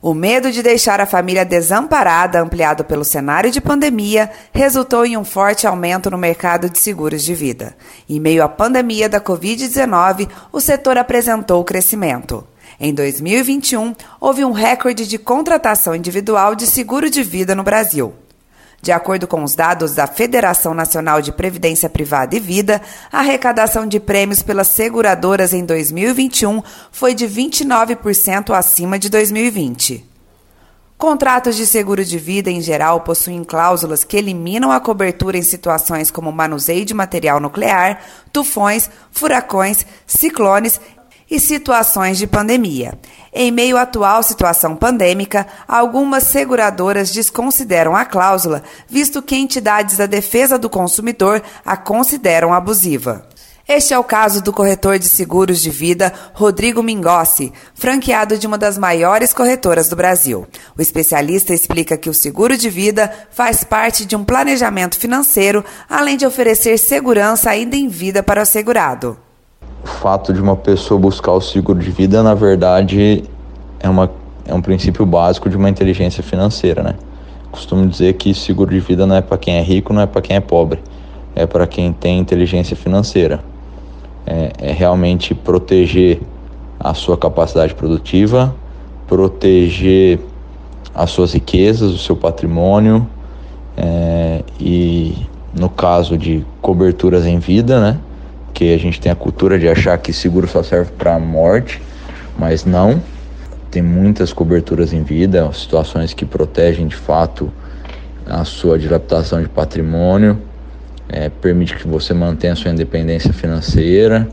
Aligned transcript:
O 0.00 0.14
medo 0.14 0.52
de 0.52 0.62
deixar 0.62 1.00
a 1.00 1.06
família 1.06 1.44
desamparada, 1.44 2.40
ampliado 2.40 2.84
pelo 2.84 3.04
cenário 3.04 3.50
de 3.50 3.60
pandemia, 3.60 4.30
resultou 4.52 5.04
em 5.04 5.16
um 5.16 5.24
forte 5.24 5.66
aumento 5.66 6.08
no 6.08 6.16
mercado 6.16 6.70
de 6.70 6.78
seguros 6.78 7.24
de 7.24 7.34
vida. 7.34 7.76
Em 8.08 8.20
meio 8.20 8.44
à 8.44 8.48
pandemia 8.48 9.08
da 9.08 9.20
Covid-19, 9.20 10.28
o 10.52 10.60
setor 10.60 10.98
apresentou 10.98 11.64
crescimento. 11.64 12.46
Em 12.78 12.94
2021, 12.94 13.92
houve 14.20 14.44
um 14.44 14.52
recorde 14.52 15.04
de 15.04 15.18
contratação 15.18 15.96
individual 15.96 16.54
de 16.54 16.68
seguro 16.68 17.10
de 17.10 17.24
vida 17.24 17.56
no 17.56 17.64
Brasil. 17.64 18.14
De 18.80 18.92
acordo 18.92 19.26
com 19.26 19.42
os 19.42 19.54
dados 19.54 19.94
da 19.94 20.06
Federação 20.06 20.72
Nacional 20.72 21.20
de 21.20 21.32
Previdência 21.32 21.90
Privada 21.90 22.36
e 22.36 22.40
Vida, 22.40 22.80
a 23.12 23.18
arrecadação 23.18 23.86
de 23.86 23.98
prêmios 23.98 24.40
pelas 24.40 24.68
seguradoras 24.68 25.52
em 25.52 25.64
2021 25.64 26.62
foi 26.92 27.12
de 27.12 27.26
29% 27.26 28.54
acima 28.54 28.98
de 28.98 29.08
2020. 29.08 30.08
Contratos 30.96 31.54
de 31.54 31.64
seguro 31.64 32.04
de 32.04 32.18
vida, 32.18 32.50
em 32.50 32.60
geral, 32.60 33.02
possuem 33.02 33.44
cláusulas 33.44 34.02
que 34.02 34.16
eliminam 34.16 34.72
a 34.72 34.80
cobertura 34.80 35.38
em 35.38 35.42
situações 35.42 36.10
como 36.10 36.32
manuseio 36.32 36.84
de 36.84 36.92
material 36.92 37.38
nuclear, 37.38 38.00
tufões, 38.32 38.90
furacões, 39.12 39.86
ciclones 40.06 40.80
e 41.30 41.38
situações 41.38 42.18
de 42.18 42.26
pandemia. 42.26 42.98
Em 43.32 43.50
meio 43.50 43.76
à 43.76 43.82
atual 43.82 44.22
situação 44.22 44.74
pandêmica, 44.74 45.46
algumas 45.66 46.24
seguradoras 46.24 47.10
desconsideram 47.10 47.94
a 47.94 48.04
cláusula, 48.04 48.62
visto 48.88 49.22
que 49.22 49.36
entidades 49.36 49.96
da 49.96 50.06
defesa 50.06 50.58
do 50.58 50.70
consumidor 50.70 51.42
a 51.64 51.76
consideram 51.76 52.52
abusiva. 52.52 53.28
Este 53.68 53.92
é 53.92 53.98
o 53.98 54.02
caso 54.02 54.42
do 54.42 54.50
corretor 54.50 54.98
de 54.98 55.06
seguros 55.10 55.60
de 55.60 55.68
vida 55.68 56.10
Rodrigo 56.32 56.82
Mingossi, 56.82 57.52
franqueado 57.74 58.38
de 58.38 58.46
uma 58.46 58.56
das 58.56 58.78
maiores 58.78 59.34
corretoras 59.34 59.90
do 59.90 59.96
Brasil. 59.96 60.46
O 60.74 60.80
especialista 60.80 61.52
explica 61.52 61.98
que 61.98 62.08
o 62.08 62.14
seguro 62.14 62.56
de 62.56 62.70
vida 62.70 63.12
faz 63.30 63.64
parte 63.64 64.06
de 64.06 64.16
um 64.16 64.24
planejamento 64.24 64.98
financeiro, 64.98 65.62
além 65.86 66.16
de 66.16 66.24
oferecer 66.24 66.78
segurança 66.78 67.50
ainda 67.50 67.76
em 67.76 67.88
vida 67.88 68.22
para 68.22 68.40
o 68.40 68.46
segurado 68.46 69.27
fato 69.98 70.32
de 70.32 70.40
uma 70.40 70.54
pessoa 70.54 70.98
buscar 70.98 71.32
o 71.32 71.40
seguro 71.40 71.80
de 71.80 71.90
vida, 71.90 72.22
na 72.22 72.32
verdade, 72.32 73.24
é, 73.80 73.88
uma, 73.88 74.08
é 74.46 74.54
um 74.54 74.62
princípio 74.62 75.04
básico 75.04 75.50
de 75.50 75.56
uma 75.56 75.68
inteligência 75.68 76.22
financeira, 76.22 76.82
né? 76.84 76.94
Costumo 77.50 77.86
dizer 77.86 78.14
que 78.14 78.32
seguro 78.32 78.70
de 78.70 78.78
vida 78.78 79.06
não 79.06 79.16
é 79.16 79.20
para 79.20 79.36
quem 79.36 79.56
é 79.56 79.62
rico, 79.62 79.92
não 79.92 80.00
é 80.00 80.06
para 80.06 80.22
quem 80.22 80.36
é 80.36 80.40
pobre, 80.40 80.78
é 81.34 81.46
para 81.46 81.66
quem 81.66 81.92
tem 81.92 82.18
inteligência 82.18 82.76
financeira. 82.76 83.40
É, 84.24 84.52
é 84.60 84.72
realmente 84.72 85.34
proteger 85.34 86.20
a 86.78 86.94
sua 86.94 87.16
capacidade 87.16 87.74
produtiva, 87.74 88.54
proteger 89.08 90.20
as 90.94 91.10
suas 91.10 91.32
riquezas, 91.32 91.92
o 91.92 91.98
seu 91.98 92.14
patrimônio 92.14 93.04
é, 93.76 94.44
e 94.60 95.26
no 95.58 95.68
caso 95.68 96.16
de 96.16 96.44
coberturas 96.60 97.26
em 97.26 97.38
vida, 97.40 97.80
né? 97.80 97.98
Porque 98.58 98.74
a 98.74 98.76
gente 98.76 99.00
tem 99.00 99.12
a 99.12 99.14
cultura 99.14 99.56
de 99.56 99.68
achar 99.68 99.96
que 99.98 100.12
seguro 100.12 100.48
só 100.48 100.64
serve 100.64 100.90
para 100.98 101.16
morte, 101.16 101.80
mas 102.36 102.64
não. 102.64 103.00
Tem 103.70 103.80
muitas 103.80 104.32
coberturas 104.32 104.92
em 104.92 105.04
vida, 105.04 105.48
situações 105.52 106.12
que 106.12 106.24
protegem 106.24 106.88
de 106.88 106.96
fato 106.96 107.52
a 108.26 108.44
sua 108.44 108.76
dilapidação 108.76 109.40
de 109.40 109.48
patrimônio, 109.48 110.42
é, 111.08 111.28
permite 111.28 111.76
que 111.76 111.86
você 111.86 112.12
mantenha 112.12 112.54
a 112.54 112.56
sua 112.56 112.72
independência 112.72 113.32
financeira, 113.32 114.28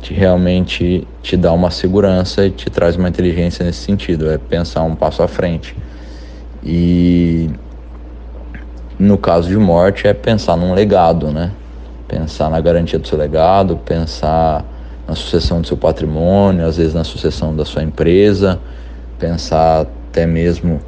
te 0.00 0.14
realmente 0.14 1.06
te 1.22 1.36
dá 1.36 1.52
uma 1.52 1.70
segurança 1.70 2.46
e 2.46 2.50
te 2.50 2.70
traz 2.70 2.96
uma 2.96 3.10
inteligência 3.10 3.66
nesse 3.66 3.80
sentido, 3.80 4.30
é 4.30 4.38
pensar 4.38 4.82
um 4.84 4.94
passo 4.94 5.22
à 5.22 5.28
frente. 5.28 5.76
E 6.64 7.50
no 8.98 9.18
caso 9.18 9.46
de 9.46 9.58
morte 9.58 10.06
é 10.06 10.14
pensar 10.14 10.56
num 10.56 10.72
legado, 10.72 11.30
né? 11.30 11.50
Pensar 12.08 12.50
na 12.50 12.60
garantia 12.60 12.98
do 12.98 13.06
seu 13.06 13.18
legado, 13.18 13.76
pensar 13.76 14.64
na 15.06 15.14
sucessão 15.14 15.60
do 15.60 15.66
seu 15.66 15.76
patrimônio, 15.76 16.66
às 16.66 16.78
vezes 16.78 16.94
na 16.94 17.04
sucessão 17.04 17.54
da 17.54 17.64
sua 17.64 17.82
empresa, 17.82 18.58
pensar 19.18 19.82
até 19.82 20.26
mesmo 20.26 20.80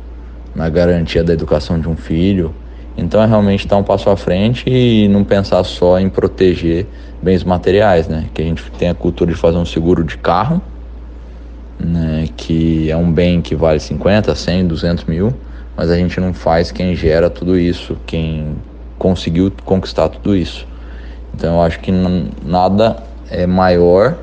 na 0.55 0.69
garantia 0.69 1.23
da 1.23 1.33
educação 1.33 1.79
de 1.79 1.89
um 1.89 1.97
filho. 1.97 2.55
Então 2.97 3.23
é 3.23 3.27
realmente 3.27 3.69
dar 3.69 3.77
um 3.77 3.85
passo 3.85 4.11
à 4.11 4.17
frente 4.17 4.65
e 4.69 5.09
não 5.09 5.23
pensar 5.23 5.63
só 5.65 5.99
em 5.99 6.09
proteger 6.09 6.87
bens 7.23 7.45
materiais, 7.45 8.09
né? 8.09 8.27
Que 8.35 8.43
a 8.43 8.45
gente 8.45 8.63
tem 8.73 8.89
a 8.89 8.95
cultura 8.95 9.33
de 9.33 9.39
fazer 9.39 9.59
um 9.59 9.65
seguro 9.65 10.03
de 10.03 10.19
carro, 10.19 10.61
né? 11.79 12.29
Que 12.37 12.91
é 12.91 12.97
um 12.97 13.11
bem 13.11 13.41
que 13.41 13.55
vale 13.55 13.79
50, 13.79 14.35
100, 14.35 14.67
200 14.67 15.05
mil, 15.05 15.33
mas 15.77 15.91
a 15.91 15.97
gente 15.97 16.19
não 16.21 16.35
faz 16.35 16.71
quem 16.71 16.95
gera 16.95 17.31
tudo 17.31 17.59
isso, 17.59 17.97
quem 18.07 18.57
conseguiu 18.99 19.51
conquistar 19.65 20.09
tudo 20.09 20.37
isso. 20.37 20.67
Então 21.35 21.57
eu 21.57 21.63
acho 21.63 21.81
que 21.81 21.93
nada 21.93 23.03
é 23.31 23.47
maior 23.47 24.19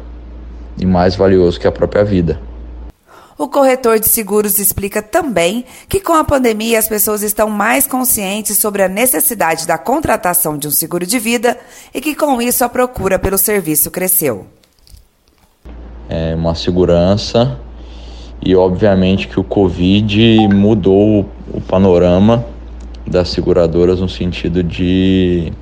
e 0.78 0.85
mais 0.85 1.16
valioso 1.16 1.59
que 1.59 1.68
a 1.68 1.72
própria 1.72 2.03
vida. 2.03 2.40
O 3.38 3.47
corretor 3.47 4.00
de 4.00 4.07
seguros 4.07 4.57
explica 4.57 5.00
também 5.00 5.63
que 5.88 6.00
com 6.00 6.13
a 6.13 6.23
pandemia 6.23 6.79
as 6.79 6.88
pessoas 6.88 7.22
estão 7.22 7.47
mais 7.50 7.85
conscientes 7.85 8.57
sobre 8.57 8.81
a 8.81 8.88
necessidade 8.88 9.68
da 9.68 9.78
contratação 9.78 10.57
de 10.57 10.68
um 10.68 10.72
seguro 10.72 11.06
de 11.06 11.19
vida 11.19 11.56
e 11.94 12.01
que 12.01 12.16
com 12.16 12.41
isso 12.41 12.66
a 12.66 12.69
procura 12.69 13.19
pelo 13.19 13.38
serviço 13.38 13.91
cresceu. 13.91 14.47
É 16.09 16.34
uma 16.34 16.56
segurança 16.56 17.59
e 18.44 18.56
obviamente 18.56 19.28
que 19.28 19.39
o 19.39 19.44
Covid 19.44 20.47
mudou 20.47 21.29
o 21.53 21.62
panorama 21.62 22.44
das 23.06 23.29
seguradoras 23.29 24.00
no 24.00 24.09
sentido 24.09 24.63
de 24.63 25.53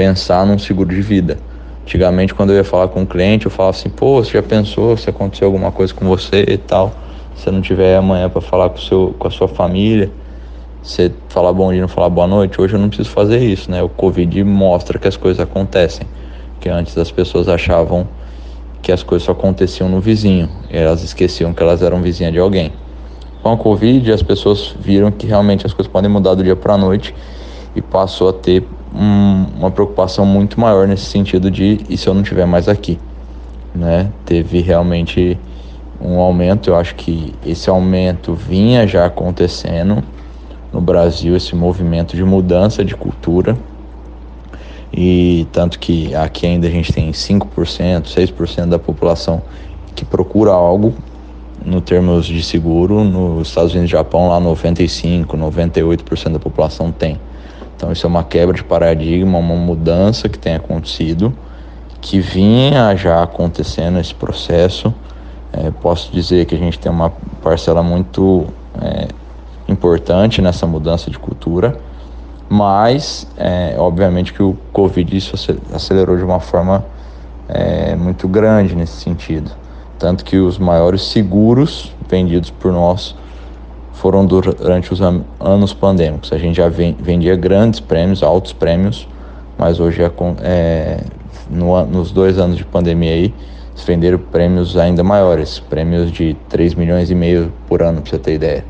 pensar 0.00 0.46
num 0.46 0.58
seguro 0.58 0.88
de 0.88 1.02
vida. 1.02 1.36
Antigamente, 1.82 2.32
quando 2.32 2.50
eu 2.50 2.56
ia 2.56 2.64
falar 2.64 2.88
com 2.88 3.02
um 3.02 3.06
cliente, 3.06 3.44
eu 3.44 3.50
falava 3.50 3.76
assim: 3.76 3.90
pô, 3.90 4.24
você 4.24 4.30
já 4.30 4.42
pensou 4.42 4.96
se 4.96 5.10
acontecer 5.10 5.44
alguma 5.44 5.70
coisa 5.70 5.92
com 5.92 6.06
você 6.06 6.42
e 6.48 6.56
tal? 6.56 6.94
Se 7.34 7.42
você 7.42 7.50
não 7.50 7.60
tiver 7.60 7.96
amanhã 7.96 8.30
para 8.30 8.40
falar 8.40 8.70
com, 8.70 8.78
seu, 8.78 9.14
com 9.18 9.28
a 9.28 9.30
sua 9.30 9.46
família, 9.46 10.10
você 10.82 11.12
falar 11.28 11.52
bom 11.52 11.70
dia 11.70 11.82
não 11.82 11.88
falar 11.88 12.08
boa 12.08 12.26
noite, 12.26 12.58
hoje 12.58 12.72
eu 12.72 12.80
não 12.80 12.88
preciso 12.88 13.10
fazer 13.10 13.40
isso, 13.40 13.70
né? 13.70 13.82
O 13.82 13.90
Covid 13.90 14.42
mostra 14.42 14.98
que 14.98 15.06
as 15.06 15.18
coisas 15.18 15.38
acontecem. 15.38 16.06
Que 16.60 16.70
antes 16.70 16.96
as 16.96 17.10
pessoas 17.10 17.46
achavam 17.46 18.08
que 18.80 18.90
as 18.90 19.02
coisas 19.02 19.26
só 19.26 19.32
aconteciam 19.32 19.86
no 19.86 20.00
vizinho, 20.00 20.48
e 20.70 20.78
elas 20.78 21.02
esqueciam 21.02 21.52
que 21.52 21.62
elas 21.62 21.82
eram 21.82 22.00
vizinha 22.00 22.32
de 22.32 22.38
alguém. 22.38 22.72
Com 23.42 23.52
a 23.52 23.56
Covid, 23.58 24.10
as 24.10 24.22
pessoas 24.22 24.74
viram 24.80 25.10
que 25.10 25.26
realmente 25.26 25.66
as 25.66 25.74
coisas 25.74 25.92
podem 25.92 26.10
mudar 26.10 26.34
do 26.34 26.42
dia 26.42 26.56
para 26.56 26.72
a 26.72 26.78
noite 26.78 27.14
e 27.76 27.82
passou 27.82 28.30
a 28.30 28.32
ter 28.32 28.64
um, 28.94 29.46
uma 29.58 29.70
preocupação 29.70 30.24
muito 30.26 30.58
maior 30.58 30.86
nesse 30.86 31.04
sentido 31.04 31.50
de 31.50 31.80
e 31.88 31.96
se 31.96 32.08
eu 32.08 32.14
não 32.14 32.22
estiver 32.22 32.46
mais 32.46 32.68
aqui, 32.68 32.98
né? 33.74 34.10
Teve 34.24 34.60
realmente 34.60 35.38
um 36.00 36.18
aumento, 36.18 36.70
eu 36.70 36.76
acho 36.76 36.94
que 36.94 37.34
esse 37.44 37.68
aumento 37.68 38.32
vinha 38.32 38.86
já 38.86 39.04
acontecendo 39.04 40.02
no 40.72 40.80
Brasil, 40.80 41.36
esse 41.36 41.54
movimento 41.54 42.16
de 42.16 42.24
mudança 42.24 42.84
de 42.84 42.96
cultura. 42.96 43.56
E 44.92 45.46
tanto 45.52 45.78
que 45.78 46.14
aqui 46.14 46.46
ainda 46.46 46.66
a 46.66 46.70
gente 46.70 46.92
tem 46.92 47.12
5%, 47.12 48.06
6% 48.06 48.66
da 48.66 48.78
população 48.78 49.42
que 49.94 50.04
procura 50.04 50.50
algo 50.50 50.94
no 51.64 51.80
termos 51.80 52.26
de 52.26 52.42
seguro, 52.42 53.04
nos 53.04 53.48
Estados 53.48 53.72
Unidos 53.72 53.90
e 53.90 53.92
Japão 53.92 54.28
lá 54.28 54.40
95, 54.40 55.36
98% 55.36 56.32
da 56.32 56.38
população 56.38 56.90
tem. 56.90 57.20
Então 57.80 57.90
isso 57.90 58.06
é 58.06 58.08
uma 58.08 58.22
quebra 58.22 58.54
de 58.54 58.62
paradigma, 58.62 59.38
uma 59.38 59.56
mudança 59.56 60.28
que 60.28 60.38
tem 60.38 60.54
acontecido, 60.54 61.32
que 61.98 62.20
vinha 62.20 62.94
já 62.94 63.22
acontecendo 63.22 63.98
esse 63.98 64.14
processo. 64.14 64.92
É, 65.50 65.70
posso 65.70 66.12
dizer 66.12 66.44
que 66.44 66.54
a 66.54 66.58
gente 66.58 66.78
tem 66.78 66.92
uma 66.92 67.08
parcela 67.42 67.82
muito 67.82 68.48
é, 68.82 69.08
importante 69.66 70.42
nessa 70.42 70.66
mudança 70.66 71.10
de 71.10 71.18
cultura, 71.18 71.80
mas 72.50 73.26
é, 73.38 73.74
obviamente 73.78 74.34
que 74.34 74.42
o 74.42 74.54
Covid 74.74 75.16
isso 75.16 75.34
acelerou 75.72 76.18
de 76.18 76.22
uma 76.22 76.38
forma 76.38 76.84
é, 77.48 77.96
muito 77.96 78.28
grande 78.28 78.76
nesse 78.76 79.00
sentido. 79.00 79.52
Tanto 79.98 80.22
que 80.22 80.36
os 80.36 80.58
maiores 80.58 81.00
seguros 81.04 81.96
vendidos 82.06 82.50
por 82.50 82.74
nós 82.74 83.16
foram 84.00 84.24
durante 84.24 84.94
os 84.94 85.00
anos 85.02 85.74
pandêmicos. 85.74 86.32
A 86.32 86.38
gente 86.38 86.56
já 86.56 86.70
vendia 86.70 87.36
grandes 87.36 87.80
prêmios, 87.80 88.22
altos 88.22 88.54
prêmios, 88.54 89.06
mas 89.58 89.78
hoje 89.78 90.02
é, 90.02 90.10
é 90.40 91.00
no, 91.50 91.84
nos 91.84 92.10
dois 92.10 92.38
anos 92.38 92.56
de 92.56 92.64
pandemia 92.64 93.12
aí, 93.12 93.34
se 93.74 93.86
venderam 93.86 94.18
prêmios 94.18 94.74
ainda 94.78 95.04
maiores, 95.04 95.60
prêmios 95.60 96.10
de 96.10 96.34
3 96.48 96.74
milhões 96.74 97.10
e 97.10 97.14
meio 97.14 97.52
por 97.68 97.82
ano, 97.82 98.00
para 98.00 98.10
você 98.10 98.18
ter 98.18 98.34
ideia. 98.34 98.64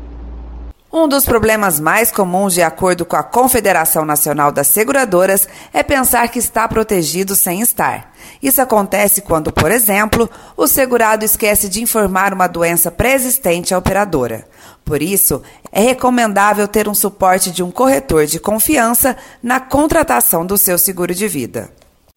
Um 0.93 1.07
dos 1.07 1.23
problemas 1.23 1.79
mais 1.79 2.11
comuns, 2.11 2.53
de 2.53 2.61
acordo 2.61 3.05
com 3.05 3.15
a 3.15 3.23
Confederação 3.23 4.03
Nacional 4.03 4.51
das 4.51 4.67
Seguradoras, 4.67 5.47
é 5.71 5.81
pensar 5.81 6.27
que 6.27 6.37
está 6.37 6.67
protegido 6.67 7.33
sem 7.33 7.61
estar. 7.61 8.11
Isso 8.43 8.61
acontece 8.61 9.21
quando, 9.21 9.53
por 9.53 9.71
exemplo, 9.71 10.29
o 10.57 10.67
segurado 10.67 11.23
esquece 11.23 11.69
de 11.69 11.81
informar 11.81 12.33
uma 12.33 12.45
doença 12.45 12.91
pré-existente 12.91 13.73
à 13.73 13.77
operadora. 13.77 14.45
Por 14.83 15.01
isso, 15.01 15.41
é 15.71 15.79
recomendável 15.79 16.67
ter 16.67 16.89
um 16.89 16.93
suporte 16.93 17.51
de 17.51 17.63
um 17.63 17.71
corretor 17.71 18.25
de 18.25 18.37
confiança 18.37 19.15
na 19.41 19.61
contratação 19.61 20.45
do 20.45 20.57
seu 20.57 20.77
seguro 20.77 21.15
de 21.15 21.25
vida. 21.25 21.69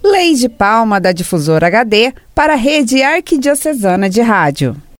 Lei 0.03 0.35
de 0.35 0.49
Palma 0.49 1.01
da 1.01 1.13
Difusora 1.13 1.69
HD 1.69 2.13
para 2.35 2.55
a 2.55 2.57
Rede 2.57 3.05
Arquidiocesana 3.05 4.11
de 4.11 4.21
Rádio. 4.21 4.77